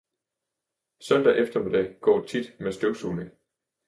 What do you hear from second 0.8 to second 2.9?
Søndag eftermiddag går tit med